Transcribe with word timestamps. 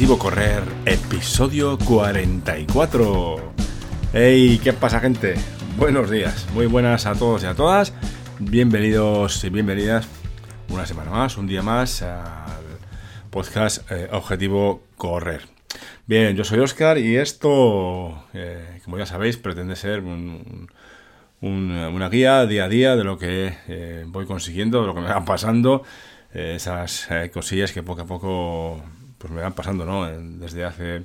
Objetivo 0.00 0.18
Correr, 0.18 0.62
episodio 0.86 1.76
44. 1.76 3.52
¡Hey! 4.14 4.58
¿Qué 4.64 4.72
pasa, 4.72 4.98
gente? 4.98 5.34
Buenos 5.76 6.08
días, 6.08 6.46
muy 6.54 6.64
buenas 6.64 7.04
a 7.04 7.12
todos 7.12 7.42
y 7.42 7.46
a 7.46 7.54
todas. 7.54 7.92
Bienvenidos 8.38 9.44
y 9.44 9.50
bienvenidas 9.50 10.08
una 10.70 10.86
semana 10.86 11.10
más, 11.10 11.36
un 11.36 11.46
día 11.46 11.60
más 11.60 12.00
al 12.00 12.78
podcast 13.28 13.90
eh, 13.90 14.08
Objetivo 14.10 14.84
Correr. 14.96 15.42
Bien, 16.06 16.34
yo 16.34 16.44
soy 16.44 16.60
Oscar 16.60 16.96
y 16.96 17.18
esto, 17.18 18.24
eh, 18.32 18.80
como 18.86 18.96
ya 18.96 19.04
sabéis, 19.04 19.36
pretende 19.36 19.76
ser 19.76 20.00
una 21.42 22.08
guía 22.08 22.46
día 22.46 22.64
a 22.64 22.68
día 22.70 22.96
de 22.96 23.04
lo 23.04 23.18
que 23.18 23.54
eh, 23.68 24.04
voy 24.06 24.24
consiguiendo, 24.24 24.80
de 24.80 24.86
lo 24.86 24.94
que 24.94 25.02
me 25.02 25.08
va 25.08 25.26
pasando, 25.26 25.82
esas 26.32 27.06
cosillas 27.34 27.72
que 27.72 27.82
poco 27.82 28.00
a 28.00 28.06
poco 28.06 28.82
pues 29.20 29.32
me 29.32 29.42
van 29.42 29.52
pasando, 29.52 29.84
¿no? 29.84 30.06
Desde 30.38 30.64
hace 30.64 31.04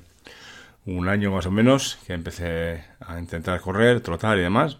un 0.85 1.09
año 1.09 1.31
más 1.31 1.45
o 1.45 1.51
menos 1.51 1.97
que 2.07 2.13
empecé 2.13 2.85
a 3.01 3.19
intentar 3.19 3.59
correr, 3.59 3.99
trotar 3.99 4.37
y 4.37 4.41
demás. 4.41 4.77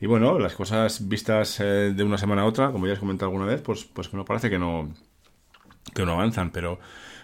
Y 0.00 0.06
bueno, 0.06 0.38
las 0.40 0.54
cosas 0.54 1.08
vistas 1.08 1.60
eh, 1.60 1.92
de 1.94 2.04
una 2.04 2.18
semana 2.18 2.42
a 2.42 2.46
otra, 2.46 2.72
como 2.72 2.86
ya 2.86 2.94
os 2.94 2.98
comentado 2.98 3.30
alguna 3.30 3.46
vez, 3.46 3.62
pues, 3.62 3.84
pues 3.84 4.12
me 4.12 4.24
parece 4.24 4.50
que 4.50 4.58
no, 4.58 4.92
que 5.94 6.04
no 6.04 6.14
avanzan, 6.14 6.50
pero 6.50 6.80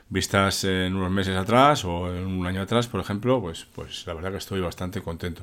vistas 0.09 0.62
en 0.62 0.95
unos 0.95 1.10
meses 1.10 1.36
atrás 1.36 1.84
o 1.84 2.14
en 2.14 2.24
un 2.27 2.47
año 2.47 2.62
atrás, 2.62 2.86
por 2.86 3.00
ejemplo, 3.00 3.41
pues, 3.41 3.66
pues 3.74 4.06
la 4.06 4.14
verdad 4.14 4.30
que 4.30 4.38
estoy 4.38 4.61
bastante 4.61 5.02
contento. 5.02 5.42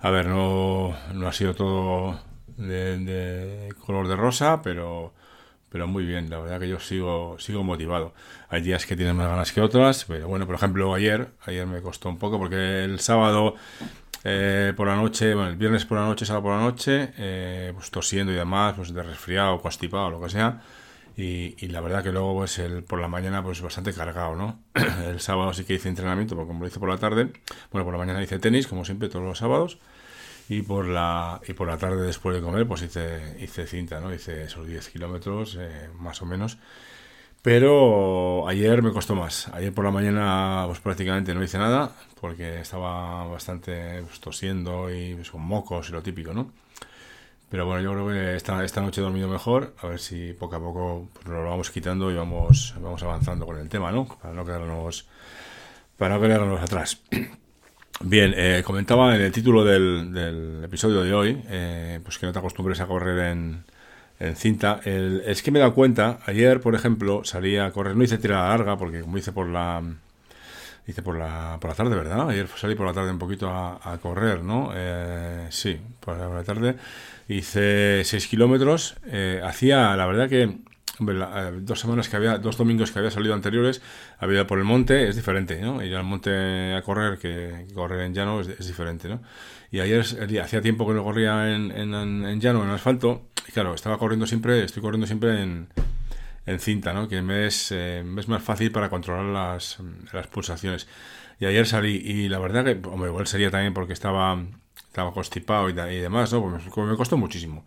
A 0.00 0.10
ver, 0.10 0.26
no, 0.28 0.96
no 1.12 1.28
ha 1.28 1.32
sido 1.34 1.54
todo 1.54 2.20
de 2.56 3.68
color 3.84 4.08
de 4.08 4.16
rosa, 4.16 4.62
pero 4.62 5.12
pero 5.68 5.86
muy 5.86 6.04
bien, 6.04 6.30
la 6.30 6.38
verdad 6.38 6.60
que 6.60 6.68
yo 6.68 6.80
sigo, 6.80 7.36
sigo 7.38 7.62
motivado. 7.62 8.14
Hay 8.48 8.62
días 8.62 8.86
que 8.86 8.96
tienen 8.96 9.16
más 9.16 9.28
ganas 9.28 9.52
que 9.52 9.60
otras, 9.60 10.04
pero 10.04 10.28
bueno, 10.28 10.46
por 10.46 10.54
ejemplo, 10.54 10.94
ayer, 10.94 11.28
ayer 11.44 11.66
me 11.66 11.80
costó 11.82 12.08
un 12.08 12.18
poco 12.18 12.38
porque 12.38 12.84
el 12.84 13.00
sábado 13.00 13.54
eh, 14.24 14.72
por 14.76 14.86
la 14.86 14.96
noche, 14.96 15.34
bueno, 15.34 15.50
el 15.50 15.56
viernes 15.56 15.84
por 15.84 15.98
la 15.98 16.04
noche, 16.04 16.26
sábado 16.26 16.44
por 16.44 16.52
la 16.56 16.60
noche, 16.60 17.12
eh, 17.18 17.72
pues 17.74 17.90
tosiendo 17.90 18.32
y 18.32 18.36
demás, 18.36 18.74
pues 18.76 18.92
de 18.92 19.02
resfriado, 19.02 19.60
constipado, 19.60 20.10
lo 20.10 20.20
que 20.20 20.30
sea. 20.30 20.62
Y, 21.16 21.54
y, 21.64 21.68
la 21.68 21.80
verdad 21.80 22.02
que 22.02 22.12
luego, 22.12 22.34
pues 22.34 22.58
el, 22.58 22.82
por 22.84 23.00
la 23.00 23.08
mañana, 23.08 23.42
pues 23.42 23.62
bastante 23.62 23.92
cargado, 23.92 24.36
¿no? 24.36 24.58
el 25.06 25.20
sábado 25.20 25.52
sí 25.54 25.64
que 25.64 25.74
hice 25.74 25.88
entrenamiento, 25.88 26.34
porque 26.34 26.48
como 26.48 26.60
lo 26.60 26.66
hice 26.66 26.78
por 26.78 26.88
la 26.88 26.98
tarde, 26.98 27.32
bueno, 27.70 27.84
por 27.84 27.92
la 27.92 27.98
mañana 27.98 28.22
hice 28.22 28.38
tenis, 28.38 28.66
como 28.66 28.84
siempre, 28.84 29.08
todos 29.08 29.24
los 29.24 29.38
sábados 29.38 29.78
y 30.48 30.62
por 30.62 30.86
la 30.86 31.40
y 31.46 31.52
por 31.54 31.68
la 31.68 31.76
tarde 31.76 32.06
después 32.06 32.36
de 32.36 32.42
comer 32.42 32.66
pues 32.66 32.82
hice 32.82 33.36
hice 33.40 33.66
cinta 33.66 34.00
no 34.00 34.14
hice 34.14 34.44
esos 34.44 34.66
10 34.66 34.88
kilómetros 34.90 35.56
eh, 35.60 35.88
más 35.98 36.22
o 36.22 36.26
menos. 36.26 36.58
Pero 37.42 38.48
ayer 38.48 38.82
me 38.82 38.92
costó 38.92 39.14
más. 39.14 39.48
Ayer 39.48 39.72
por 39.72 39.84
la 39.84 39.92
mañana 39.92 40.64
pues 40.66 40.80
prácticamente 40.80 41.32
no 41.34 41.44
hice 41.44 41.58
nada 41.58 41.92
porque 42.20 42.60
estaba 42.60 43.24
bastante 43.26 44.02
pues, 44.02 44.20
tosiendo 44.20 44.92
y 44.92 45.14
pues, 45.14 45.30
con 45.30 45.42
mocos 45.42 45.88
y 45.88 45.92
lo 45.92 46.02
típico 46.02 46.32
no 46.32 46.50
pero 47.48 47.66
bueno 47.66 47.82
yo 47.82 47.92
creo 47.92 48.08
que 48.08 48.36
esta, 48.36 48.64
esta 48.64 48.80
noche 48.80 49.00
he 49.00 49.04
dormido 49.04 49.28
mejor 49.28 49.74
a 49.80 49.86
ver 49.86 50.00
si 50.00 50.32
poco 50.32 50.56
a 50.56 50.60
poco 50.60 51.08
pues, 51.12 51.26
lo 51.28 51.44
vamos 51.44 51.70
quitando 51.70 52.10
y 52.10 52.14
vamos 52.16 52.74
vamos 52.80 53.02
avanzando 53.02 53.46
con 53.46 53.58
el 53.58 53.68
tema 53.68 53.92
no 53.92 54.06
para 54.06 54.34
no 54.34 54.44
quedarnos 54.44 55.06
para 55.96 56.16
no 56.16 56.20
quedarnos 56.20 56.60
atrás 56.60 57.02
Bien, 58.00 58.34
eh, 58.36 58.62
comentaba 58.64 59.14
en 59.16 59.22
el 59.22 59.32
título 59.32 59.64
del, 59.64 60.62
episodio 60.62 61.02
de 61.02 61.14
hoy, 61.14 61.42
eh, 61.48 61.98
pues 62.04 62.18
que 62.18 62.26
no 62.26 62.32
te 62.32 62.38
acostumbres 62.38 62.80
a 62.80 62.86
correr 62.86 63.30
en, 63.30 63.64
cinta. 64.34 64.80
es 64.84 65.42
que 65.42 65.50
me 65.50 65.58
he 65.58 65.60
dado 65.60 65.74
cuenta, 65.74 66.20
ayer, 66.26 66.60
por 66.60 66.74
ejemplo, 66.74 67.24
salí 67.24 67.56
a 67.56 67.70
correr, 67.70 67.96
no 67.96 68.04
hice 68.04 68.18
tirada 68.18 68.48
larga, 68.48 68.76
porque 68.78 69.00
como 69.00 69.18
hice 69.18 69.32
por 69.32 69.48
la 69.48 69.82
hice 70.86 71.02
por 71.02 71.18
la, 71.18 71.58
por 71.60 71.70
la 71.70 71.76
tarde, 71.76 71.96
¿verdad? 71.96 72.30
Ayer 72.30 72.48
salí 72.56 72.74
por 72.74 72.86
la 72.86 72.92
tarde 72.92 73.10
un 73.10 73.18
poquito 73.18 73.50
a, 73.50 73.98
correr, 74.00 74.42
¿no? 74.42 74.70
Eh, 74.74 75.46
sí, 75.50 75.78
por 76.00 76.16
la 76.18 76.44
tarde. 76.44 76.76
Hice 77.28 78.02
6 78.04 78.26
kilómetros. 78.28 78.96
hacía, 79.42 79.96
la 79.96 80.06
verdad 80.06 80.28
que 80.28 80.58
eh, 81.00 81.58
dos 81.60 81.80
semanas 81.80 82.08
que 82.08 82.16
había, 82.16 82.38
dos 82.38 82.56
domingos 82.56 82.90
que 82.90 82.98
había 82.98 83.10
salido 83.10 83.34
anteriores, 83.34 83.82
había 84.18 84.36
ido 84.36 84.46
por 84.46 84.58
el 84.58 84.64
monte, 84.64 85.08
es 85.08 85.16
diferente, 85.16 85.60
¿no? 85.60 85.82
Ir 85.82 85.94
al 85.94 86.04
monte 86.04 86.74
a 86.74 86.82
correr 86.82 87.18
que 87.18 87.66
correr 87.74 88.00
en 88.02 88.14
llano 88.14 88.40
es, 88.40 88.66
diferente, 88.66 89.08
¿no? 89.08 89.20
Y 89.70 89.80
ayer 89.80 90.00
hacía 90.42 90.60
tiempo 90.62 90.86
que 90.86 90.94
no 90.94 91.04
corría 91.04 91.54
en, 91.54 91.70
en, 91.70 92.40
llano, 92.40 92.64
en 92.64 92.70
asfalto, 92.70 93.28
y 93.46 93.52
claro, 93.52 93.74
estaba 93.74 93.98
corriendo 93.98 94.26
siempre, 94.26 94.64
estoy 94.64 94.82
corriendo 94.82 95.06
siempre 95.06 95.42
en, 95.42 95.68
en 96.46 96.60
cinta, 96.60 96.92
¿no? 96.94 97.08
Que 97.08 97.20
me 97.20 97.46
es, 97.46 97.72
eh, 97.72 98.02
es 98.16 98.28
más 98.28 98.42
fácil 98.42 98.72
para 98.72 98.88
controlar 98.88 99.26
las, 99.26 99.78
las 100.12 100.26
pulsaciones. 100.28 100.88
Y 101.38 101.44
ayer 101.44 101.66
salí, 101.66 101.96
y 101.96 102.28
la 102.30 102.38
verdad 102.38 102.64
que, 102.64 102.80
hombre, 102.88 103.10
igual 103.10 103.26
sería 103.26 103.50
también 103.50 103.74
porque 103.74 103.92
estaba, 103.92 104.42
estaba 104.88 105.12
constipado 105.12 105.68
y, 105.68 105.72
y 105.72 106.00
demás, 106.00 106.32
¿no? 106.32 106.42
Pues 106.42 106.74
me, 106.74 106.84
me 106.84 106.96
costó 106.96 107.18
muchísimo 107.18 107.66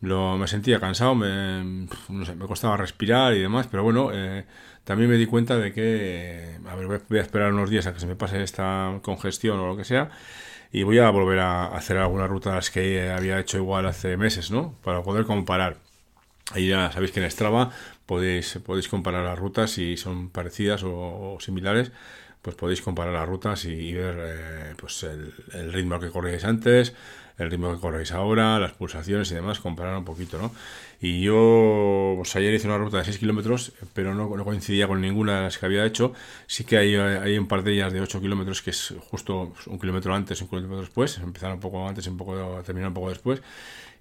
lo, 0.00 0.36
me 0.36 0.46
sentía 0.46 0.80
cansado, 0.80 1.14
me, 1.14 1.86
no 2.08 2.24
sé, 2.24 2.34
me 2.34 2.46
costaba 2.46 2.76
respirar 2.76 3.34
y 3.34 3.40
demás, 3.40 3.68
pero 3.70 3.82
bueno, 3.82 4.10
eh, 4.12 4.44
también 4.84 5.10
me 5.10 5.16
di 5.16 5.26
cuenta 5.26 5.56
de 5.56 5.72
que, 5.72 6.58
a 6.66 6.74
ver, 6.74 6.86
voy 6.86 7.18
a 7.18 7.22
esperar 7.22 7.52
unos 7.52 7.70
días 7.70 7.86
a 7.86 7.94
que 7.94 8.00
se 8.00 8.06
me 8.06 8.16
pase 8.16 8.42
esta 8.42 8.98
congestión 9.02 9.58
o 9.60 9.66
lo 9.66 9.76
que 9.76 9.84
sea, 9.84 10.10
y 10.72 10.82
voy 10.82 10.98
a 10.98 11.08
volver 11.10 11.38
a 11.38 11.66
hacer 11.68 11.96
algunas 11.98 12.28
rutas 12.28 12.70
que 12.70 13.10
había 13.10 13.38
hecho 13.38 13.58
igual 13.58 13.86
hace 13.86 14.16
meses, 14.16 14.50
¿no? 14.50 14.74
Para 14.82 15.02
poder 15.02 15.24
comparar. 15.24 15.78
Ahí 16.52 16.68
ya 16.68 16.90
sabéis 16.92 17.12
que 17.12 17.22
en 17.22 17.30
Strava 17.30 17.70
podéis, 18.06 18.58
podéis 18.64 18.88
comparar 18.88 19.24
las 19.24 19.38
rutas 19.38 19.70
si 19.70 19.96
son 19.96 20.30
parecidas 20.30 20.82
o, 20.84 21.38
similares 21.40 21.92
pues 22.44 22.56
podéis 22.56 22.82
comparar 22.82 23.14
las 23.14 23.26
rutas 23.26 23.64
y, 23.64 23.94
ver 23.94 24.16
eh, 24.18 24.74
pues 24.76 25.02
el, 25.02 25.72
ritmo 25.72 25.98
que 25.98 26.10
corríais 26.10 26.44
antes, 26.44 26.92
el 27.38 27.50
ritmo 27.50 27.74
que 27.74 27.80
corréis 27.80 28.12
ahora, 28.12 28.58
las 28.58 28.72
pulsaciones 28.72 29.30
y 29.30 29.34
demás, 29.34 29.60
comparar 29.60 29.96
un 29.96 30.04
poquito, 30.04 30.36
¿no? 30.36 30.52
Y 31.00 31.22
yo, 31.22 32.12
pues 32.18 32.36
ayer 32.36 32.52
hice 32.52 32.66
una 32.66 32.76
ruta 32.76 32.98
de 32.98 33.04
6 33.04 33.16
kilómetros, 33.16 33.72
pero 33.94 34.14
no, 34.14 34.28
coincidía 34.44 34.86
con 34.86 35.00
ninguna 35.00 35.38
de 35.38 35.42
las 35.44 35.56
que 35.56 35.64
había 35.64 35.86
hecho. 35.86 36.12
Sí 36.46 36.64
que 36.64 36.76
hay, 36.76 36.96
hay 36.96 37.38
un 37.38 37.48
par 37.48 37.62
de 37.62 37.72
ellas 37.72 37.94
de 37.94 38.02
8 38.02 38.20
kilómetros, 38.20 38.60
que 38.60 38.70
es 38.70 38.92
justo 39.08 39.54
un 39.66 39.78
kilómetro 39.78 40.14
antes, 40.14 40.42
un 40.42 40.48
kilómetro 40.48 40.80
después, 40.80 41.16
empezaron 41.18 41.54
un 41.54 41.60
poco 41.60 41.88
antes 41.88 42.06
un 42.08 42.18
poco, 42.18 42.62
terminaron 42.62 42.90
un 42.90 42.94
poco 42.94 43.08
después, 43.08 43.40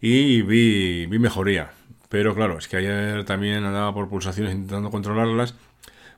y 0.01 0.41
vi, 0.41 1.05
vi 1.05 1.17
mejoría. 1.17 1.71
Pero 2.09 2.35
claro, 2.35 2.57
es 2.57 2.67
que 2.67 2.75
ayer 2.75 3.23
también 3.23 3.63
andaba 3.63 3.93
por 3.93 4.09
pulsaciones 4.09 4.53
intentando 4.53 4.91
controlarlas, 4.91 5.55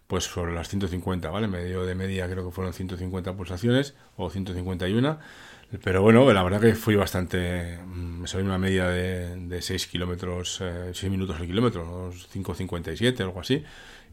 pues 0.07 0.25
sobre 0.25 0.53
las 0.53 0.69
150, 0.69 1.29
¿vale? 1.29 1.47
Medio 1.47 1.85
de 1.85 1.95
media 1.95 2.29
creo 2.29 2.45
que 2.45 2.51
fueron 2.51 2.73
150 2.73 3.33
pulsaciones 3.33 3.95
o 4.17 4.29
151 4.29 5.19
pero 5.83 6.01
bueno, 6.01 6.31
la 6.31 6.43
verdad 6.43 6.61
que 6.61 6.75
fui 6.75 6.95
bastante. 6.95 7.77
Mm, 7.85 8.21
me 8.21 8.27
salió 8.27 8.45
una 8.45 8.57
media 8.57 8.88
de, 8.88 9.35
de 9.35 9.61
6 9.61 9.88
kilómetros, 9.88 10.57
6 10.57 11.03
eh, 11.03 11.09
minutos 11.09 11.38
al 11.39 11.47
kilómetro, 11.47 12.11
5.57, 12.11 13.19
algo 13.21 13.39
así. 13.39 13.63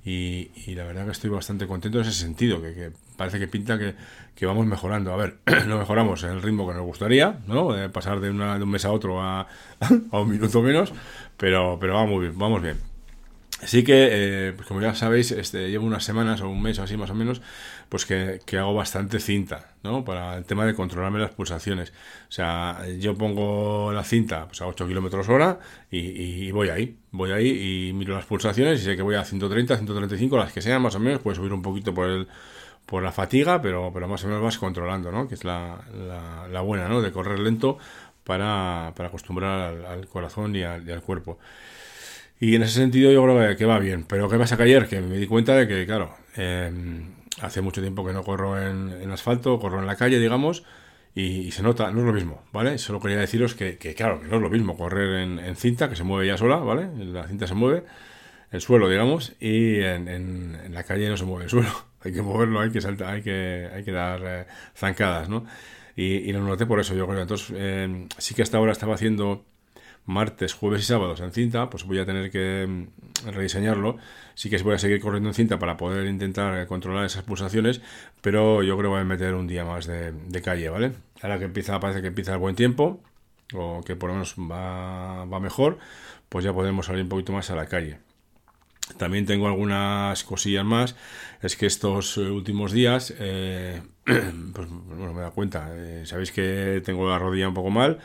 Y, 0.04 0.50
y, 0.66 0.75
la 0.75 0.84
verdad 0.84 1.04
que 1.04 1.12
estoy 1.12 1.30
bastante 1.30 1.69
contento 1.69 2.00
en 2.00 2.06
ese 2.06 2.19
sentido, 2.19 2.60
que, 2.60 2.91
parece 3.16 3.38
que 3.38 3.47
pinta 3.47 3.78
que, 3.78 3.94
que, 4.34 4.47
vamos 4.47 4.66
mejorando. 4.66 5.12
A 5.12 5.16
ver, 5.16 5.38
no 5.69 5.78
mejoramos 5.78 6.24
en 6.24 6.30
el 6.30 6.42
ritmo 6.42 6.66
que 6.66 6.74
nos 6.74 6.82
gustaría, 6.82 7.38
¿no? 7.47 7.70
Pasar 7.92 8.19
de, 8.20 8.30
una, 8.30 8.56
de 8.59 8.64
un 8.64 8.70
mes 8.70 8.84
a 8.84 8.91
otro 8.91 9.22
a, 9.22 9.47
a 10.10 10.20
un 10.20 10.28
minuto 10.28 10.60
menos, 10.62 10.92
pero, 11.36 11.78
pero 11.80 11.94
vamos 11.94 12.20
bien, 12.20 12.36
vamos 12.36 12.62
bien. 12.62 12.91
Así 13.62 13.84
que, 13.84 14.08
eh, 14.10 14.52
pues 14.56 14.66
como 14.66 14.80
ya 14.80 14.92
sabéis, 14.96 15.30
este, 15.30 15.70
llevo 15.70 15.86
unas 15.86 16.02
semanas 16.02 16.40
o 16.40 16.48
un 16.48 16.60
mes 16.60 16.80
o 16.80 16.82
así 16.82 16.96
más 16.96 17.10
o 17.10 17.14
menos, 17.14 17.40
pues 17.88 18.04
que, 18.04 18.40
hago 18.58 18.74
bastante 18.74 19.20
cinta, 19.20 19.76
¿no? 19.84 20.04
Para 20.04 20.36
el 20.36 20.44
tema 20.44 20.66
de 20.66 20.74
controlarme 20.74 21.20
las 21.20 21.30
pulsaciones. 21.30 21.92
O 22.28 22.32
sea, 22.32 22.80
yo 22.98 23.16
pongo 23.16 23.92
la 23.92 24.03
cinta 24.03 24.47
pues 24.48 24.60
a 24.62 24.66
8 24.66 24.88
kilómetros 24.88 25.28
hora 25.28 25.60
y, 25.92 26.50
voy 26.50 26.70
ahí, 26.70 26.97
voy 27.12 27.30
ahí 27.30 27.88
y 27.88 27.92
miro 27.92 28.16
las 28.16 28.26
pulsaciones 28.26 28.80
y 28.80 28.84
sé 28.84 28.97
que 28.97 29.03
voy 29.03 29.14
a 29.14 29.24
130, 29.24 29.76
135, 29.76 30.36
las 30.36 30.53
que 30.53 30.60
sean 30.60 30.82
más 30.82 30.97
o 30.97 31.00
menos, 31.00 31.20
puede 31.20 31.36
subir 31.36 31.53
un 31.53 31.62
poquito 31.62 31.94
por 31.94 32.08
el 32.08 32.28
por 32.86 33.03
la 33.03 33.12
fatiga, 33.12 33.62
pero, 33.62 33.92
pero 33.94 34.08
más 34.08 34.24
o 34.24 34.26
menos 34.26 34.42
vas 34.42 34.58
controlando, 34.58 35.12
¿no? 35.12 35.28
Que 35.28 35.34
es 35.34 35.44
la, 35.44 35.78
la, 36.50 36.60
buena, 36.62 36.88
¿no? 36.88 37.00
De 37.00 37.12
correr 37.12 37.38
lento 37.38 37.78
para, 38.24 38.92
para 38.97 39.08
acostumbrar 39.08 39.84
al, 39.86 40.08
corazón 40.08 40.56
y 40.56 40.65
al 40.65 41.03
cuerpo. 41.03 41.38
Y 42.42 42.56
en 42.56 42.65
ese 42.65 42.74
sentido 42.74 43.12
yo 43.12 43.22
creo 43.22 43.56
que, 43.56 43.65
va 43.66 43.78
bien. 43.78 44.03
Pero 44.03 44.28
¿qué 44.28 44.36
pasa 44.36 44.56
que 44.56 44.65
ayer? 44.65 44.89
Que 44.89 45.00
me 45.00 45.16
di 45.16 45.28
cuenta 45.28 45.54
de 45.54 45.68
que, 45.68 45.86
claro, 45.86 46.16
em, 46.34 47.15
hace 47.41 47.60
mucho 47.60 47.80
tiempo 47.80 48.04
que 48.04 48.12
no 48.12 48.24
corro 48.24 48.60
en, 48.60 49.09
asfalto, 49.12 49.60
corro 49.60 49.78
en 49.78 49.86
la 49.86 49.94
calle, 49.94 50.18
digamos, 50.18 50.65
y, 51.15 51.53
se 51.53 51.62
nota, 51.62 51.92
no 51.92 52.00
es 52.00 52.06
lo 52.06 52.12
mismo, 52.12 52.42
¿vale? 52.53 52.78
Solo 52.78 52.98
quería 52.98 53.18
deciros 53.18 53.54
que, 53.54 53.78
claro, 53.97 54.21
que 54.21 54.27
no 54.27 54.36
es 54.39 54.42
lo 54.42 54.50
mismo 54.50 54.77
correr 54.77 55.21
en, 55.21 55.54
cinta, 55.54 55.89
que 55.89 55.94
se 55.94 56.03
mueve 56.03 56.27
ya 56.27 56.36
sola, 56.36 56.56
¿vale? 56.56 56.89
La 56.97 57.28
cinta 57.28 57.47
se 57.47 57.54
mueve, 57.54 57.84
el 58.50 58.60
suelo, 58.60 58.89
digamos, 58.89 59.34
y 59.39 59.77
en, 59.80 60.74
la 60.74 60.83
calle 60.83 61.09
no 61.09 61.16
se 61.16 61.24
mueve 61.24 61.44
el 61.44 61.50
suelo. 61.50 61.71
hay 62.03 62.12
que 62.12 62.22
moverlo, 62.22 62.60
hay 62.60 62.72
que 62.72 62.80
saltar, 62.80 63.15
hay 63.15 63.22
que, 63.22 63.68
hay 63.72 63.84
que 63.84 63.92
dar 63.92 64.21
eh, 64.24 64.47
zancadas, 64.74 65.28
¿no? 65.28 65.47
Y, 65.94 66.33
lo 66.33 66.41
noté 66.41 66.66
por 66.66 66.80
eso, 66.80 66.97
yo 66.97 67.06
creo. 67.06 67.22
Entonces, 67.22 67.54
em, 67.56 68.09
sí 68.18 68.34
que 68.34 68.42
hasta 68.42 68.56
ahora 68.56 68.72
estaba 68.72 68.94
haciendo 68.97 69.44
martes, 70.07 70.54
jueves 70.54 70.83
y 70.83 70.84
sábados 70.84 71.21
en 71.21 71.33
cinta, 71.33 71.71
pues 71.71 71.84
voy 71.84 71.99
a 71.99 72.07
tener 72.07 72.31
que 72.31 72.66
mm, 72.66 73.28
rediseñarlo. 73.31 73.99
Sí 74.34 74.51
que 74.51 74.59
voy 74.63 74.75
a 74.75 74.78
seguir 74.78 75.01
corriendo 75.01 75.28
en 75.31 75.34
cinta 75.34 75.59
para 75.59 75.77
poder 75.77 76.07
intentar 76.07 76.66
controlar 76.66 77.04
esas 77.04 77.22
pulsaciones, 77.22 77.81
pero 78.21 78.63
yo 78.63 78.77
creo 78.77 78.91
que 78.91 78.95
voy 78.95 79.01
a 79.01 79.04
meter 79.04 79.34
un 79.34 79.47
día 79.47 79.65
más 79.65 79.87
de, 79.87 80.43
calle, 80.43 80.69
¿vale? 80.69 80.93
Ahora 81.21 81.39
que 81.39 81.45
empieza, 81.45 81.78
parece 81.81 82.01
que 82.01 82.09
empieza 82.09 82.33
el 82.33 82.39
buen 82.39 82.57
tiempo, 82.57 83.01
o 83.54 83.83
que 83.84 83.97
por 83.97 84.09
lo 84.09 84.15
menos 84.15 84.34
va, 84.39 85.27
mejor, 85.41 85.78
pues 86.28 86.45
ya 86.45 86.53
podemos 86.53 86.87
salir 86.87 87.03
un 87.03 87.09
poquito 87.09 87.33
más 87.33 87.51
a 87.51 87.57
la 87.57 87.66
calle. 87.66 87.99
También 88.97 89.27
tengo 89.27 89.47
algunas 89.47 90.25
cosillas 90.25 90.65
más. 90.65 90.97
Es 91.41 91.57
que 91.57 91.66
estos 91.66 92.16
últimos 92.16 92.72
días, 92.72 93.15
eh, 93.19 93.81
pues 94.04 94.69
bueno, 94.69 95.15
me 95.15 95.21
da 95.21 95.31
cuenta. 95.31 95.69
Eh, 95.72 96.03
sabéis 96.04 96.33
que 96.33 96.83
tengo 96.84 97.09
la 97.09 97.19
rodilla 97.19 97.49
un 97.49 97.54
poco 97.54 97.71
mal 97.71 98.01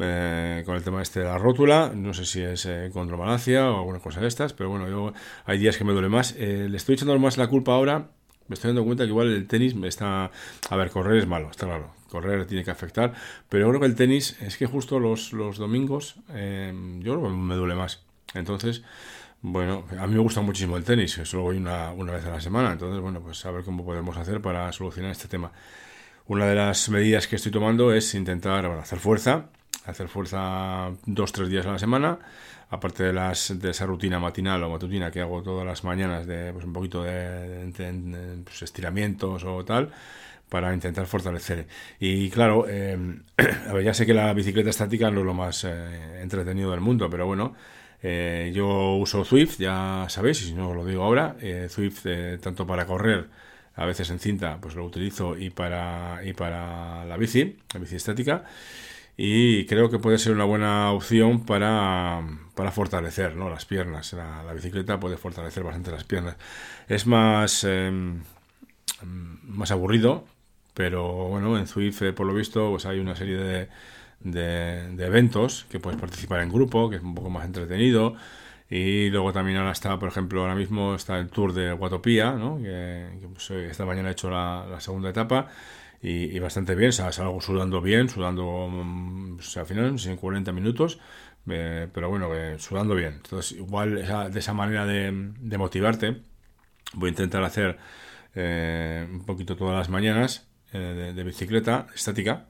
eh, 0.00 0.62
con 0.64 0.76
el 0.76 0.82
tema 0.82 1.02
este 1.02 1.20
de 1.20 1.26
la 1.26 1.38
rótula. 1.38 1.92
No 1.94 2.14
sé 2.14 2.24
si 2.24 2.42
es 2.42 2.68
condromalacia 2.92 3.70
o 3.70 3.78
alguna 3.78 4.00
cosa 4.00 4.20
de 4.20 4.28
estas, 4.28 4.52
pero 4.52 4.70
bueno, 4.70 4.88
yo 4.88 5.12
hay 5.44 5.58
días 5.58 5.76
que 5.76 5.84
me 5.84 5.92
duele 5.92 6.08
más. 6.08 6.34
le 6.36 6.76
estoy 6.76 6.94
echando 6.94 7.18
más 7.18 7.36
la 7.36 7.46
culpa 7.46 7.72
ahora. 7.72 8.10
Me 8.46 8.54
estoy 8.54 8.68
dando 8.68 8.84
cuenta 8.84 9.04
que 9.04 9.10
igual 9.10 9.32
el 9.32 9.46
tenis 9.46 9.74
me 9.74 9.88
está... 9.88 10.30
A 10.68 10.76
ver, 10.76 10.90
correr 10.90 11.16
es 11.16 11.26
malo, 11.26 11.50
está 11.50 11.66
claro. 11.66 11.94
Correr 12.10 12.46
tiene 12.46 12.62
que 12.62 12.70
afectar. 12.70 13.14
Pero 13.48 13.68
creo 13.68 13.80
que 13.80 13.86
el 13.86 13.94
tenis 13.94 14.36
es 14.42 14.58
que 14.58 14.66
justo 14.66 15.00
los, 15.00 15.32
los 15.32 15.56
domingos 15.56 16.16
yo 16.28 17.12
creo 17.14 17.22
que 17.22 17.28
me 17.28 17.54
duele 17.54 17.74
más. 17.74 18.04
Entonces 18.34 18.82
bueno, 19.46 19.84
a 19.98 20.06
mí 20.06 20.14
me 20.14 20.20
gusta 20.20 20.40
muchísimo 20.40 20.78
el 20.78 20.84
tenis, 20.84 21.20
solo 21.24 21.42
voy 21.42 21.58
una, 21.58 21.92
una 21.92 22.12
vez 22.12 22.24
a 22.24 22.30
la 22.30 22.40
semana, 22.40 22.72
entonces, 22.72 22.98
bueno, 22.98 23.20
pues 23.20 23.44
a 23.44 23.50
ver 23.50 23.62
cómo 23.62 23.84
podemos 23.84 24.16
hacer 24.16 24.40
para 24.40 24.72
solucionar 24.72 25.10
este 25.10 25.28
tema. 25.28 25.52
Una 26.26 26.46
de 26.46 26.54
las 26.54 26.88
medidas 26.88 27.28
que 27.28 27.36
estoy 27.36 27.52
tomando 27.52 27.92
es 27.92 28.14
intentar 28.14 28.64
hacer 28.64 29.00
fuerza, 29.00 29.50
hacer 29.86 30.08
fuerza 30.08 30.90
dos, 31.06 31.32
tres 31.32 31.48
días 31.48 31.66
a 31.66 31.72
la 31.72 31.78
semana, 31.78 32.18
aparte 32.70 33.04
de, 33.04 33.12
las, 33.12 33.58
de 33.60 33.70
esa 33.70 33.86
rutina 33.86 34.18
matinal 34.18 34.62
o 34.64 34.70
matutina 34.70 35.10
que 35.10 35.20
hago 35.20 35.42
todas 35.42 35.66
las 35.66 35.84
mañanas 35.84 36.26
de 36.26 36.52
pues, 36.52 36.64
un 36.64 36.72
poquito 36.72 37.02
de, 37.02 37.70
pues, 38.44 38.62
estiramientos 38.62 39.44
o 39.44 39.64
tal, 39.64 39.90
para 40.48 40.72
intentar 40.74 41.06
fortalecer. 41.06 41.66
Y 42.00 42.30
claro, 42.30 42.66
eh, 42.68 42.96
ya 43.84 43.94
sé 43.94 44.06
que 44.06 44.14
la 44.14 44.32
bicicleta 44.32 44.70
estática 44.70 45.10
no 45.10 45.20
es 45.20 45.26
lo 45.26 45.34
más 45.34 45.64
eh, 45.64 46.22
entretenido 46.22 46.70
del 46.70 46.80
mundo, 46.80 47.08
pero 47.10 47.26
bueno, 47.26 47.54
eh, 48.06 48.52
yo 48.54 48.96
uso 48.96 49.24
Swift, 49.24 49.56
ya 49.58 50.04
sabéis, 50.10 50.42
y 50.42 50.46
si 50.48 50.52
no 50.52 50.74
lo 50.74 50.84
digo 50.84 51.04
ahora, 51.04 51.36
eh, 51.40 51.68
Swift 51.70 52.02
eh, 52.04 52.38
tanto 52.38 52.66
para 52.66 52.84
correr, 52.84 53.30
a 53.76 53.86
veces 53.86 54.10
en 54.10 54.18
cinta, 54.18 54.58
pues 54.60 54.74
lo 54.74 54.84
utilizo 54.84 55.38
y 55.38 55.48
para, 55.48 56.20
y 56.22 56.34
para 56.34 57.06
la 57.06 57.16
bici, 57.16 57.56
la 57.72 57.80
bici 57.80 57.96
estática, 57.96 58.44
y 59.16 59.66
creo 59.66 59.90
que 59.90 59.98
puede 59.98 60.18
ser 60.18 60.32
una 60.32 60.44
buena 60.44 60.90
opción 60.92 61.44
para, 61.44 62.22
para 62.54 62.70
fortalecer 62.70 63.36
¿no? 63.36 63.48
las 63.50 63.64
piernas. 63.64 64.12
La, 64.12 64.52
bicicleta 64.52 64.98
puede 65.00 65.16
fortalecer 65.16 65.62
bastante 65.62 65.90
las 65.90 66.04
piernas. 66.04 66.36
Es 66.88 67.06
más, 67.06 67.64
em, 67.64 68.22
más 69.42 69.70
aburrido, 69.70 70.24
pero 70.74 71.28
bueno, 71.28 71.58
en 71.58 71.66
Swift, 71.66 72.02
por 72.14 72.26
lo 72.26 72.34
visto, 72.34 72.70
pues 72.70 72.86
hay 72.86 72.98
una 72.98 73.16
serie 73.16 73.36
de 73.36 73.68
de, 74.24 75.06
eventos, 75.06 75.66
que 75.70 75.78
puedes 75.78 76.00
participar 76.00 76.40
en 76.40 76.50
grupo, 76.50 76.90
que 76.90 76.96
es 76.96 77.02
un 77.02 77.14
poco 77.14 77.30
más 77.30 77.44
entretenido. 77.44 78.14
Y 78.70 79.10
luego 79.10 79.32
también 79.32 79.58
ahora 79.58 79.72
está, 79.72 79.98
por 79.98 80.08
ejemplo, 80.08 80.40
ahora 80.40 80.54
mismo 80.54 80.94
está 80.94 81.18
el 81.18 81.28
Tour 81.28 81.52
de 81.52 81.72
Guatopía, 81.72 82.34
que, 82.60 83.28
pues, 83.32 83.50
eh, 83.50 83.68
esta 83.70 83.84
mañana 83.84 84.08
he 84.08 84.12
hecho 84.12 84.30
la, 84.30 84.80
segunda 84.80 85.10
etapa 85.10 85.48
y, 86.06 86.38
bastante 86.38 86.74
bien, 86.74 86.92
salgo 86.92 87.40
sudando 87.40 87.80
bien, 87.80 88.08
sudando 88.08 88.68
mm, 88.68 89.38
al 89.56 89.66
final, 89.66 89.98
sin 89.98 90.16
40 90.16 90.52
minutos, 90.52 90.98
eh, 91.48 91.88
pero 91.92 92.10
bueno, 92.10 92.28
sudando 92.58 92.94
bien. 92.94 93.14
Entonces, 93.14 93.52
igual 93.52 93.94
de 94.32 94.38
esa 94.38 94.52
manera 94.52 94.84
de, 94.86 95.10
motivarte, 95.58 96.22
voy 96.92 97.08
a 97.08 97.10
intentar 97.10 97.42
hacer 97.42 97.78
eh, 98.34 99.06
un 99.10 99.24
poquito 99.24 99.56
todas 99.56 99.76
las 99.76 99.88
mañanas 99.88 100.48
de 100.72 101.22
bicicleta 101.22 101.86
estática 101.94 102.48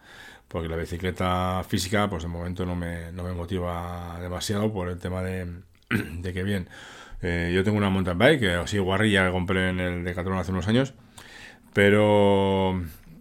porque 0.48 0.68
la 0.68 0.76
bicicleta 0.76 1.62
física, 1.66 2.08
pues 2.08 2.22
de 2.22 2.28
momento 2.28 2.64
no 2.64 2.76
me, 2.76 3.10
no 3.12 3.24
me 3.24 3.32
motiva 3.32 4.18
demasiado 4.20 4.72
por 4.72 4.88
el 4.88 4.98
tema 4.98 5.22
de, 5.22 5.46
de 5.90 6.32
que 6.32 6.42
bien, 6.42 6.68
eh, 7.22 7.50
yo 7.54 7.64
tengo 7.64 7.78
una 7.78 7.90
mountain 7.90 8.18
bike, 8.18 8.44
así 8.62 8.78
guarrilla 8.78 9.26
que 9.26 9.32
compré 9.32 9.70
en 9.70 9.80
el 9.80 10.04
Decathlon 10.04 10.38
hace 10.38 10.52
unos 10.52 10.68
años, 10.68 10.94
pero 11.72 12.80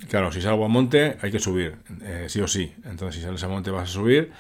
claro, 0.09 0.31
si 0.31 0.41
salgo 0.41 0.65
a 0.65 0.67
monte 0.67 1.17
hay 1.21 1.31
que 1.31 1.39
subir, 1.39 1.75
eh, 2.03 2.25
sí 2.27 2.41
o 2.41 2.47
sí, 2.47 2.73
entonces 2.85 3.15
si 3.15 3.21
sales 3.21 3.44
a 3.44 3.47
monte 3.47 3.71
vas 3.71 3.89
a 3.89 3.94
subir, 3.94 4.31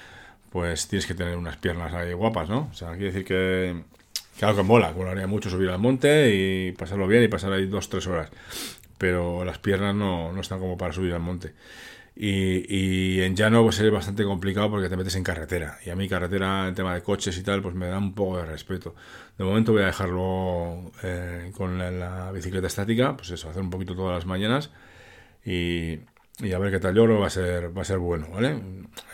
pues 0.49 0.87
tienes 0.87 1.05
que 1.05 1.15
tener 1.15 1.37
unas 1.37 1.57
piernas 1.57 1.93
ahí 1.93 2.13
guapas, 2.13 2.49
¿no? 2.49 2.69
O 2.71 2.73
sea, 2.73 2.89
quiere 2.89 3.07
decir 3.07 3.25
que, 3.25 3.83
claro 4.37 4.55
que 4.55 4.63
mola, 4.63 4.91
molaría 4.91 5.27
mucho 5.27 5.49
subir 5.49 5.69
al 5.69 5.79
monte 5.79 6.33
y 6.35 6.71
pasarlo 6.73 7.07
bien 7.07 7.23
y 7.23 7.27
pasar 7.27 7.51
ahí 7.53 7.65
dos, 7.65 7.89
tres 7.89 8.05
horas, 8.07 8.29
pero 8.97 9.43
las 9.45 9.57
piernas 9.59 9.95
no, 9.95 10.31
no 10.31 10.41
están 10.41 10.59
como 10.59 10.77
para 10.77 10.93
subir 10.93 11.13
al 11.13 11.21
monte. 11.21 11.53
Y, 12.15 13.17
y, 13.17 13.21
en 13.21 13.35
llano 13.35 13.63
pues 13.63 13.79
es 13.79 13.91
bastante 13.91 14.23
complicado 14.23 14.69
porque 14.69 14.87
te 14.87 14.95
metes 14.95 15.15
en 15.15 15.23
carretera. 15.23 15.79
Y 15.83 15.89
a 15.89 15.95
mí 15.95 16.07
carretera, 16.07 16.67
en 16.67 16.75
tema 16.75 16.93
de 16.93 17.01
coches 17.01 17.35
y 17.37 17.43
tal, 17.43 17.61
pues 17.63 17.73
me 17.73 17.87
da 17.87 17.97
un 17.97 18.13
poco 18.13 18.37
de 18.37 18.45
respeto. 18.45 18.93
De 19.37 19.43
momento 19.43 19.71
voy 19.71 19.81
a 19.81 19.87
dejarlo 19.87 20.91
eh, 21.01 21.51
con 21.55 21.79
la, 21.79 22.31
bicicleta 22.31 22.67
estática, 22.67 23.17
pues 23.17 23.31
eso, 23.31 23.49
hacer 23.49 23.63
un 23.63 23.71
poquito 23.71 23.95
todas 23.95 24.15
las 24.15 24.25
mañanas 24.27 24.69
y, 25.45 25.99
y 26.39 26.53
a 26.53 26.59
ver 26.59 26.71
qué 26.71 26.79
tal. 26.79 26.95
Yo 26.95 27.05
creo 27.05 27.19
va 27.19 27.27
a 27.27 27.29
ser, 27.29 27.75
va 27.75 27.81
a 27.81 27.85
ser 27.85 27.97
bueno, 27.99 28.27
¿vale? 28.31 28.61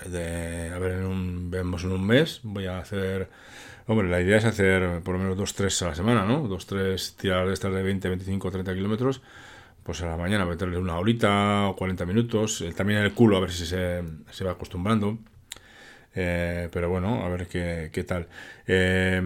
A 0.05 0.79
ver, 0.79 0.91
en 0.91 1.05
un, 1.05 1.51
vemos 1.51 1.83
en 1.83 1.91
un 1.91 2.05
mes, 2.05 2.41
voy 2.43 2.65
a 2.67 2.79
hacer... 2.79 3.29
Hombre, 3.87 4.07
la 4.07 4.21
idea 4.21 4.37
es 4.37 4.45
hacer 4.45 5.01
por 5.01 5.15
lo 5.15 5.19
menos 5.19 5.35
dos, 5.35 5.55
tres 5.55 5.81
a 5.81 5.87
la 5.87 5.95
semana, 5.95 6.23
¿no? 6.23 6.47
Dos, 6.47 6.67
tres 6.67 7.15
tiradas 7.15 7.47
de 7.47 7.53
estas 7.53 7.73
de 7.73 7.81
20, 7.81 8.07
25, 8.07 8.51
30 8.51 8.73
kilómetros 8.75 9.21
pues 9.83 10.03
a 10.03 10.05
la 10.05 10.17
mañana 10.17 10.45
meterle 10.45 10.77
una 10.77 10.99
horita 10.99 11.67
o 11.67 11.75
40 11.75 12.05
minutos, 12.05 12.63
también 12.75 12.99
en 12.99 13.05
el 13.05 13.13
culo 13.15 13.37
a 13.37 13.39
ver 13.39 13.49
si 13.49 13.65
se, 13.65 14.03
se 14.29 14.43
va 14.43 14.51
acostumbrando. 14.51 15.17
Eh, 16.13 16.69
pero 16.71 16.89
bueno, 16.89 17.23
a 17.23 17.29
ver 17.29 17.47
qué, 17.47 17.89
qué 17.91 18.03
tal. 18.03 18.27
Eh, 18.67 19.19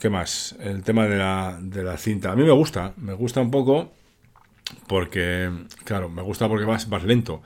¿Qué 0.00 0.08
más? 0.08 0.56
El 0.60 0.82
tema 0.82 1.06
de 1.06 1.16
la, 1.18 1.58
de 1.60 1.82
la 1.82 1.96
cinta. 1.98 2.32
A 2.32 2.36
mí 2.36 2.42
me 2.42 2.52
gusta, 2.52 2.94
me 2.96 3.12
gusta 3.12 3.40
un 3.40 3.50
poco 3.50 3.92
porque, 4.86 5.50
claro, 5.84 6.08
me 6.08 6.22
gusta 6.22 6.48
porque 6.48 6.64
vas, 6.64 6.88
vas 6.88 7.04
lento. 7.04 7.42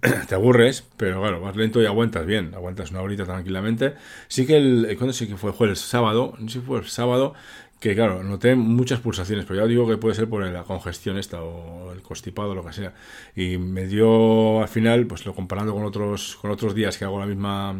Te 0.28 0.34
aburres, 0.34 0.84
pero 0.96 1.20
claro, 1.20 1.40
vas 1.40 1.56
lento 1.56 1.82
y 1.82 1.86
aguantas 1.86 2.26
bien, 2.26 2.54
aguantas 2.54 2.90
una 2.90 3.00
horita 3.00 3.24
tranquilamente. 3.24 3.94
Sí 4.28 4.46
que 4.46 4.56
el, 4.56 4.94
¿cuándo 4.96 5.12
sí 5.12 5.26
que 5.26 5.36
fue? 5.36 5.52
Fue 5.52 5.68
el 5.68 5.76
sábado, 5.76 6.34
no 6.38 6.48
sé 6.48 6.60
si 6.60 6.64
fue 6.64 6.78
el 6.78 6.86
sábado, 6.86 7.34
que 7.80 7.94
claro, 7.94 8.22
noté 8.22 8.54
muchas 8.54 9.00
pulsaciones, 9.00 9.44
pero 9.44 9.60
ya 9.60 9.66
digo 9.66 9.86
que 9.86 9.96
puede 9.96 10.14
ser 10.14 10.28
por 10.28 10.42
la 10.42 10.64
congestión 10.64 11.18
esta 11.18 11.42
o 11.42 11.92
el 11.92 12.02
constipado 12.02 12.50
o 12.50 12.54
lo 12.54 12.64
que 12.64 12.72
sea. 12.72 12.94
Y 13.36 13.58
me 13.58 13.86
dio 13.86 14.62
al 14.62 14.68
final, 14.68 15.06
pues 15.06 15.26
lo 15.26 15.34
comparando 15.34 15.74
con 15.74 15.84
otros, 15.84 16.36
con 16.36 16.50
otros 16.50 16.74
días 16.74 16.96
que 16.96 17.04
hago 17.04 17.18
la 17.18 17.26
misma, 17.26 17.76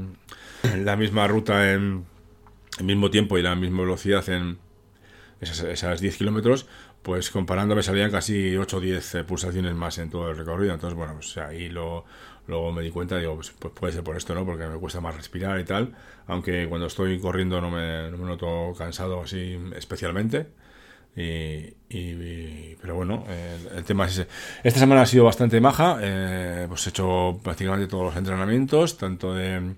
la 0.76 0.96
misma 0.96 1.26
ruta 1.26 1.72
en 1.72 2.04
el 2.78 2.84
mismo 2.84 3.10
tiempo 3.10 3.38
y 3.38 3.42
la 3.42 3.54
misma 3.54 3.82
velocidad 3.82 4.28
en 4.28 4.58
esas, 5.40 5.60
esas 5.60 6.00
10 6.00 6.16
kilómetros, 6.16 6.66
pues 7.04 7.30
comparando 7.30 7.76
me 7.76 7.82
salían 7.82 8.10
casi 8.10 8.56
8 8.56 8.78
o 8.78 8.80
10 8.80 9.14
eh, 9.14 9.24
pulsaciones 9.24 9.74
más 9.74 9.98
en 9.98 10.08
todo 10.08 10.30
el 10.30 10.38
recorrido. 10.38 10.72
Entonces, 10.72 10.96
bueno, 10.96 11.12
pues 11.14 11.36
ahí 11.36 11.68
lo, 11.68 12.06
luego 12.46 12.72
me 12.72 12.82
di 12.82 12.90
cuenta, 12.90 13.18
digo, 13.18 13.36
pues, 13.36 13.52
pues, 13.58 13.74
puede 13.74 13.92
ser 13.92 14.02
por 14.02 14.16
esto, 14.16 14.34
¿no? 14.34 14.46
Porque 14.46 14.66
me 14.66 14.78
cuesta 14.78 15.02
más 15.02 15.14
respirar 15.14 15.60
y 15.60 15.64
tal. 15.64 15.94
Aunque 16.26 16.66
cuando 16.66 16.86
estoy 16.86 17.20
corriendo 17.20 17.60
no 17.60 17.70
me, 17.70 18.10
no 18.10 18.16
me 18.16 18.24
noto 18.24 18.72
cansado 18.76 19.20
así 19.20 19.60
especialmente. 19.76 20.46
Y, 21.14 22.74
pero 22.80 22.96
bueno, 22.96 23.24
el, 23.76 23.84
tema 23.84 24.06
es 24.06 24.12
ese. 24.12 24.28
Esta 24.64 24.80
semana 24.80 25.02
ha 25.02 25.06
sido 25.06 25.24
bastante 25.24 25.60
maja. 25.60 25.98
Eh, 26.00 26.64
pues 26.68 26.86
he 26.86 26.90
hecho 26.90 27.38
prácticamente 27.42 27.86
todos 27.86 28.04
los 28.04 28.16
entrenamientos, 28.16 28.96
tanto 28.96 29.34
de, 29.34 29.74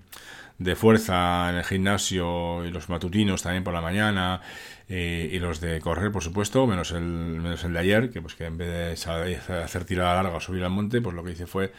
de 0.59 0.75
fuerza 0.75 1.49
en 1.49 1.57
el 1.57 1.63
gimnasio 1.63 2.65
y 2.65 2.71
los 2.71 2.89
matutinos 2.89 3.43
también 3.43 3.63
por 3.63 3.73
la 3.73 3.81
mañana. 3.81 4.41
y 4.89 5.37
los 5.39 5.59
de 5.59 5.79
correr, 5.81 6.11
por 6.11 6.23
supuesto, 6.23 6.65
menos 6.65 6.91
el, 6.91 7.03
menos 7.03 7.63
el 7.63 7.73
de 7.73 7.79
ayer, 7.79 8.09
que 8.09 8.21
pues 8.21 8.35
que 8.35 8.45
en 8.45 8.57
vez 8.57 8.97
de 8.97 9.61
hacer 9.63 9.85
tirada 9.85 10.15
larga 10.15 10.37
o 10.37 10.39
subir 10.39 10.63
al 10.63 10.69
monte, 10.71 11.01
pues 11.01 11.15
lo 11.15 11.23
que 11.23 11.31
hice 11.31 11.45
fue 11.47 11.73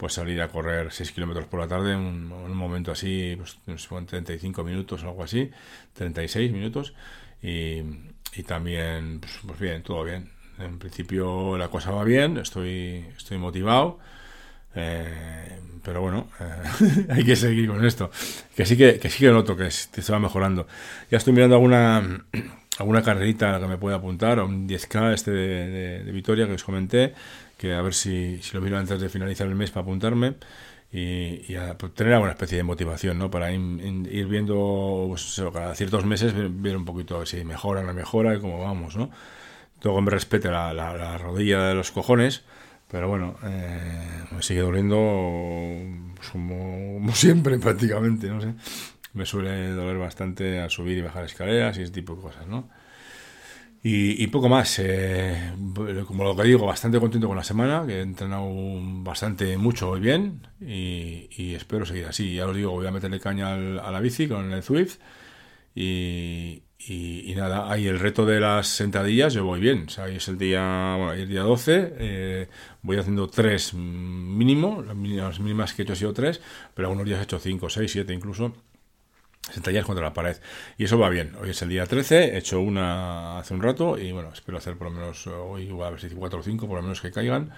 pues 0.00 0.14
salir 0.14 0.40
a 0.40 0.48
correr 0.48 0.90
6 0.90 1.12
kilómetros 1.12 1.46
por 1.46 1.60
la 1.60 1.68
tarde 1.68 1.92
en 1.92 2.00
un, 2.00 2.56
momento 2.56 2.90
así, 2.90 3.36
pues, 3.36 3.58
35 4.06 4.64
minutos 4.64 5.04
o 5.04 5.08
algo 5.08 5.22
así, 5.22 5.50
36 5.92 6.50
minutos, 6.52 6.94
y, 7.42 7.82
y 8.34 8.42
también, 8.46 9.20
pues, 9.20 9.40
pues, 9.46 9.60
bien, 9.60 9.82
todo 9.82 10.02
bien. 10.04 10.30
En 10.58 10.78
principio 10.78 11.58
la 11.58 11.68
cosa 11.68 11.90
va 11.90 12.04
bien, 12.04 12.38
estoy, 12.38 13.04
estoy 13.14 13.36
motivado, 13.36 13.98
eh, 14.74 15.58
pero 15.82 16.00
bueno, 16.02 16.28
eh, 16.40 17.06
hay 17.10 17.24
que 17.24 17.36
seguir 17.36 17.68
con 17.68 17.84
esto. 17.84 18.10
Que 18.54 18.66
sí 18.66 18.76
que, 18.76 18.98
que 18.98 19.10
sí 19.10 19.24
que 19.24 19.30
noto 19.30 19.56
que 19.56 19.70
se 19.70 20.12
va 20.12 20.18
mejorando. 20.18 20.66
Ya 21.10 21.18
estoy 21.18 21.32
mirando 21.32 21.56
alguna 21.56 22.24
alguna 22.80 23.02
carrerita 23.02 23.52
la 23.52 23.60
que 23.60 23.66
me 23.66 23.76
pueda 23.76 23.96
apuntar, 23.96 24.38
a 24.38 24.44
un 24.44 24.66
10K 24.68 25.12
este 25.12 25.30
de, 25.30 26.02
de, 26.04 26.12
Vitoria 26.12 26.46
que 26.46 26.54
os 26.54 26.64
comenté, 26.64 27.14
que 27.58 27.74
a 27.74 27.82
ver 27.82 27.94
si, 27.94 28.38
si, 28.42 28.54
lo 28.54 28.62
miro 28.62 28.78
antes 28.78 29.00
de 29.00 29.08
finalizar 29.08 29.46
el 29.46 29.54
mes 29.54 29.70
para 29.70 29.82
apuntarme. 29.82 30.34
y, 30.92 31.54
a, 31.56 31.76
pues, 31.78 31.94
tener 31.94 32.14
alguna 32.14 32.32
especie 32.32 32.56
de 32.56 32.64
motivación, 32.64 33.18
¿no? 33.18 33.30
Para 33.30 33.52
ir 33.52 34.26
viendo, 34.26 35.06
pues, 35.08 35.40
cada 35.52 35.74
ciertos 35.74 36.04
meses, 36.04 36.32
ver 36.34 36.76
un 36.76 36.84
poquito 36.84 37.24
si 37.26 37.44
mejora 37.44 37.82
no 37.82 37.94
mejora 37.94 38.34
y 38.34 38.40
cómo 38.40 38.60
vamos, 38.60 38.96
¿no? 38.96 39.10
Todo 39.80 40.00
me 40.00 40.10
respete 40.10 40.50
la, 40.50 40.72
la, 40.74 41.18
rodilla 41.18 41.64
de 41.64 41.74
los 41.74 41.90
cojones, 41.90 42.42
pero 42.90 43.08
bueno, 43.08 43.36
eh, 43.44 44.24
me 44.32 44.42
sigue 44.42 44.60
doliendo 44.60 44.96
como, 46.32 47.12
siempre 47.14 47.58
prácticamente, 47.60 48.28
no 48.28 48.40
sé. 48.40 48.54
Me 49.12 49.26
suele 49.26 49.70
doler 49.70 49.98
bastante 49.98 50.60
al 50.60 50.70
subir 50.70 50.98
y 50.98 51.02
bajar 51.02 51.24
escaleras 51.24 51.78
y 51.78 51.82
ese 51.82 51.92
tipo 51.92 52.14
de 52.14 52.22
cosas, 52.22 52.46
¿no? 52.46 52.68
Y, 53.82 54.26
poco 54.26 54.50
más, 54.50 54.78
eh, 54.78 55.54
como 56.06 56.22
lo 56.22 56.36
que 56.36 56.42
digo, 56.42 56.66
bastante 56.66 57.00
contento 57.00 57.28
con 57.28 57.36
la 57.36 57.42
semana, 57.44 57.86
que 57.86 58.00
he 58.00 58.02
entrenado 58.02 58.46
bastante 59.02 59.56
mucho 59.56 59.96
y 59.96 60.00
bien 60.00 60.46
y, 60.60 61.54
espero 61.54 61.86
seguir 61.86 62.04
así. 62.04 62.34
Ya 62.34 62.46
os 62.46 62.54
digo, 62.54 62.72
voy 62.72 62.86
a 62.86 62.90
meterle 62.90 63.18
caña 63.20 63.54
a 63.54 63.90
la 63.90 64.00
bici 64.00 64.28
con 64.28 64.52
el 64.52 64.62
Swift 64.62 64.98
y, 65.74 66.62
nada, 67.36 67.70
hay 67.70 67.86
el 67.86 67.98
reto 67.98 68.24
de 68.24 68.40
las 68.40 68.68
sentadillas, 68.68 69.34
yo 69.34 69.44
voy 69.44 69.60
bien. 69.60 69.84
O 69.86 69.90
sea, 69.90 70.08
es 70.08 70.28
el 70.28 70.38
día, 70.38 70.94
bueno, 70.96 71.12
el 71.12 71.28
día 71.28 71.42
12, 71.42 71.94
eh, 71.98 72.48
voy 72.82 72.96
haciendo 72.96 73.28
tres 73.28 73.74
mínimo, 73.74 74.82
las 74.82 75.40
mínimas 75.40 75.74
que 75.74 75.82
he 75.82 75.84
hecho 75.84 75.92
han 75.92 75.98
sido 75.98 76.12
tres, 76.12 76.40
pero 76.74 76.88
algunos 76.88 77.06
días 77.06 77.20
he 77.20 77.24
hecho 77.24 77.38
cinco, 77.38 77.68
seis, 77.68 77.92
siete 77.92 78.12
incluso 78.12 78.54
sentadillas 79.52 79.84
contra 79.84 80.04
la 80.04 80.12
pared. 80.12 80.36
Y 80.78 80.84
eso 80.84 80.98
va 80.98 81.08
bien. 81.08 81.34
Hoy 81.40 81.50
es 81.50 81.62
el 81.62 81.68
día 81.68 81.86
13, 81.86 82.34
he 82.34 82.38
hecho 82.38 82.60
una 82.60 83.38
hace 83.38 83.54
un 83.54 83.62
rato 83.62 83.98
y 83.98 84.12
bueno, 84.12 84.30
espero 84.32 84.58
hacer 84.58 84.76
por 84.76 84.90
lo 84.90 84.94
menos 84.94 85.26
hoy, 85.26 85.68
a 85.82 85.90
ver 85.90 86.00
si 86.00 86.08
4 86.08 86.40
o 86.40 86.42
5, 86.42 86.66
por 86.66 86.76
lo 86.76 86.82
menos 86.82 87.00
que 87.00 87.10
caigan. 87.10 87.52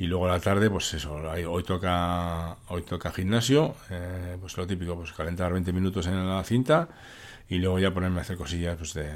Y 0.00 0.06
luego 0.06 0.24
a 0.24 0.30
la 0.30 0.40
tarde, 0.40 0.70
pues 0.70 0.94
eso, 0.94 1.12
hoy 1.12 1.62
toca 1.62 2.56
hoy 2.68 2.80
toca 2.80 3.12
gimnasio, 3.12 3.74
eh, 3.90 4.38
pues 4.40 4.56
lo 4.56 4.66
típico, 4.66 4.96
pues 4.96 5.12
calentar 5.12 5.52
20 5.52 5.74
minutos 5.74 6.06
en 6.06 6.26
la 6.26 6.42
cinta 6.42 6.88
y 7.50 7.58
luego 7.58 7.78
ya 7.78 7.92
ponerme 7.92 8.20
a 8.20 8.22
hacer 8.22 8.38
cosillas 8.38 8.78
pues 8.78 8.94
de 8.94 9.12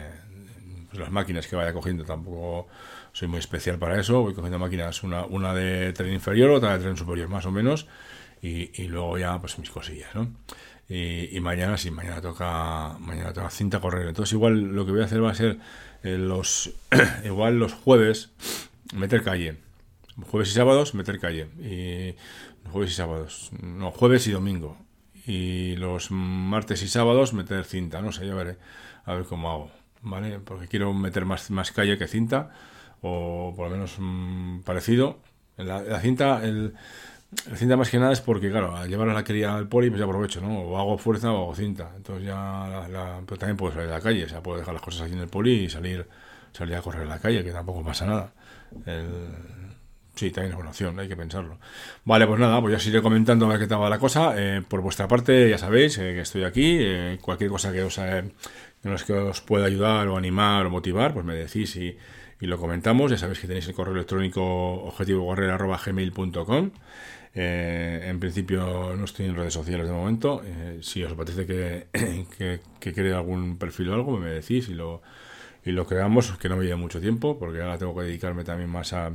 pues 0.90 1.00
las 1.00 1.10
máquinas 1.10 1.46
que 1.46 1.56
vaya 1.56 1.72
cogiendo. 1.72 2.04
Tampoco 2.04 2.68
soy 3.14 3.28
muy 3.28 3.38
especial 3.38 3.78
para 3.78 3.98
eso, 3.98 4.20
voy 4.20 4.34
cogiendo 4.34 4.58
máquinas, 4.58 5.02
una, 5.02 5.24
una 5.24 5.54
de 5.54 5.94
tren 5.94 6.12
inferior, 6.12 6.50
otra 6.50 6.76
de 6.76 6.84
tren 6.84 6.98
superior, 6.98 7.30
más 7.30 7.46
o 7.46 7.50
menos, 7.50 7.86
y, 8.42 8.70
y 8.82 8.88
luego 8.88 9.16
ya 9.16 9.40
pues 9.40 9.58
mis 9.58 9.70
cosillas, 9.70 10.14
¿no? 10.14 10.32
Y, 10.86 11.40
mañana 11.40 11.78
sí, 11.78 11.90
mañana 11.90 12.20
toca 12.20 12.98
mañana 13.00 13.32
toca 13.32 13.48
cinta 13.48 13.80
correr. 13.80 14.06
Entonces 14.06 14.34
igual 14.34 14.74
lo 14.74 14.84
que 14.84 14.92
voy 14.92 15.00
a 15.00 15.06
hacer 15.06 15.24
va 15.24 15.30
a 15.30 15.34
ser 15.34 15.56
eh, 16.02 16.18
los 16.18 16.72
igual 17.24 17.58
los 17.58 17.72
jueves 17.72 18.32
meter 18.92 19.22
calle. 19.22 19.64
Jueves 20.22 20.50
y 20.50 20.54
sábados 20.54 20.94
meter 20.94 21.18
calle. 21.18 21.48
Y 21.58 22.14
jueves 22.70 22.92
y 22.92 22.94
sábados. 22.94 23.50
No, 23.60 23.90
jueves 23.90 24.26
y 24.26 24.32
domingo. 24.32 24.76
Y 25.26 25.76
los 25.76 26.10
martes 26.10 26.82
y 26.82 26.88
sábados 26.88 27.32
meter 27.32 27.64
cinta. 27.64 28.00
No 28.02 28.12
sé, 28.12 28.26
ya 28.26 28.34
veré. 28.34 28.58
A 29.04 29.14
ver 29.14 29.24
cómo 29.24 29.50
hago. 29.50 29.70
¿Vale? 30.02 30.38
Porque 30.40 30.68
quiero 30.68 30.92
meter 30.92 31.24
más, 31.24 31.50
más 31.50 31.72
calle 31.72 31.98
que 31.98 32.06
cinta. 32.06 32.50
O 33.02 33.52
por 33.56 33.68
lo 33.68 33.72
menos 33.76 33.96
mm, 33.98 34.60
parecido. 34.60 35.18
La, 35.56 35.82
la 35.82 36.00
cinta, 36.00 36.44
el, 36.44 36.74
el 37.50 37.56
cinta 37.56 37.76
más 37.76 37.90
que 37.90 37.98
nada 37.98 38.12
es 38.12 38.20
porque, 38.20 38.50
claro, 38.50 38.76
al 38.76 38.88
llevar 38.88 39.08
a 39.08 39.14
la 39.14 39.24
cría 39.24 39.54
al 39.54 39.68
poli, 39.68 39.88
pues 39.90 39.98
ya 39.98 40.06
aprovecho, 40.06 40.40
¿no? 40.40 40.60
O 40.60 40.78
hago 40.78 40.98
fuerza 40.98 41.32
o 41.32 41.44
hago 41.44 41.54
cinta. 41.54 41.92
Entonces 41.96 42.26
ya, 42.26 42.88
la, 42.90 43.20
pero 43.26 43.38
también 43.38 43.56
puedo 43.56 43.72
salir 43.72 43.88
a 43.90 43.94
la 43.94 44.00
calle, 44.00 44.24
o 44.24 44.28
sea, 44.28 44.42
puedo 44.42 44.58
dejar 44.58 44.74
las 44.74 44.82
cosas 44.82 45.02
aquí 45.02 45.12
en 45.14 45.20
el 45.20 45.28
poli 45.28 45.64
y 45.64 45.70
salir, 45.70 46.06
salir 46.52 46.76
a 46.76 46.82
correr 46.82 47.02
en 47.02 47.08
la 47.08 47.18
calle, 47.18 47.44
que 47.44 47.52
tampoco 47.52 47.84
pasa 47.84 48.06
nada. 48.06 48.32
Sí, 50.14 50.30
también 50.30 50.54
es 50.54 50.60
una 50.60 50.70
opción, 50.70 50.98
hay 51.00 51.08
que 51.08 51.16
pensarlo. 51.16 51.58
Vale, 52.04 52.26
pues 52.26 52.38
nada, 52.38 52.60
pues 52.60 52.70
ya 52.72 52.76
os 52.76 52.86
iré 52.86 53.02
comentando 53.02 53.46
a 53.46 53.48
ver 53.48 53.58
qué 53.58 53.66
tal 53.66 53.82
va 53.82 53.90
la 53.90 53.98
cosa. 53.98 54.34
Eh, 54.36 54.62
por 54.66 54.80
vuestra 54.80 55.08
parte, 55.08 55.50
ya 55.50 55.58
sabéis 55.58 55.98
eh, 55.98 56.12
que 56.14 56.20
estoy 56.20 56.44
aquí. 56.44 56.78
Eh, 56.80 57.18
cualquier 57.20 57.50
cosa 57.50 57.72
que 57.72 57.82
os, 57.82 57.98
en 57.98 58.32
los 58.84 59.02
que 59.02 59.12
os 59.12 59.40
pueda 59.40 59.66
ayudar 59.66 60.06
o 60.08 60.16
animar 60.16 60.66
o 60.66 60.70
motivar, 60.70 61.12
pues 61.14 61.24
me 61.24 61.34
decís 61.34 61.74
y, 61.76 61.96
y 62.40 62.46
lo 62.46 62.58
comentamos. 62.58 63.10
Ya 63.10 63.18
sabéis 63.18 63.40
que 63.40 63.48
tenéis 63.48 63.66
el 63.66 63.74
correo 63.74 63.94
electrónico 63.94 64.42
objetivocorrer.gmail.com 64.84 66.70
eh, 67.36 68.04
en 68.04 68.20
principio 68.20 68.94
no 68.96 69.04
estoy 69.04 69.26
en 69.26 69.34
redes 69.34 69.54
sociales 69.54 69.86
de 69.86 69.92
momento. 69.92 70.42
Eh, 70.44 70.78
si 70.82 71.02
os 71.02 71.12
parece 71.14 71.46
que, 71.46 71.88
que, 72.80 72.92
que 72.92 73.12
algún 73.12 73.58
perfil 73.58 73.90
o 73.90 73.94
algo, 73.94 74.18
me 74.18 74.30
decís 74.30 74.68
y 74.68 74.74
lo, 74.74 75.02
y 75.64 75.72
lo 75.72 75.86
creamos, 75.86 76.32
que 76.38 76.48
no 76.48 76.56
me 76.56 76.64
lleve 76.64 76.76
mucho 76.76 77.00
tiempo, 77.00 77.38
porque 77.38 77.62
ahora 77.62 77.78
tengo 77.78 77.94
que 77.94 78.02
dedicarme 78.02 78.44
también 78.44 78.70
más 78.70 78.92
a, 78.92 79.12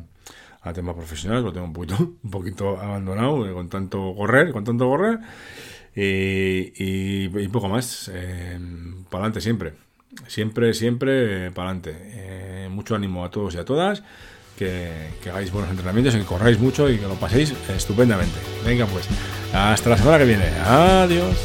temas 0.74 0.96
profesionales, 0.96 1.44
lo 1.44 1.54
tengo 1.54 1.66
un 1.66 1.74
poquito, 1.74 1.98
un 2.24 2.32
poquito 2.32 2.80
abandonado 2.80 3.50
eh, 3.50 3.54
con 3.54 3.70
tanto 3.70 4.14
correr, 4.16 4.52
con 4.52 4.64
tanto 4.64 4.88
correr. 4.88 5.20
Y, 5.96 6.72
y, 6.76 7.48
poco 7.50 7.68
más. 7.68 8.10
para 9.10 9.24
adelante 9.24 9.42
siempre. 9.42 9.74
Siempre, 10.28 10.74
siempre 10.74 11.52
para 11.52 11.72
adelante. 11.72 12.68
mucho 12.70 12.96
ánimo 12.96 13.26
a 13.26 13.32
todos 13.32 13.56
y 13.56 13.58
a 13.58 13.66
todas 13.66 14.04
que, 14.60 15.30
hagáis 15.30 15.52
buenos 15.52 15.72
entrenamientos, 15.72 16.16
que 16.16 16.24
corráis 16.24 16.60
mucho 16.60 16.90
y 16.90 16.98
que 16.98 17.08
lo 17.08 17.16
paséis 17.16 17.54
estupendamente. 17.70 18.38
Venga 18.66 18.86
pues, 18.86 19.08
hasta 19.54 19.90
la 19.90 19.98
semana 19.98 20.18
que 20.18 20.26
viene. 20.26 20.46
Adiós. 20.66 21.38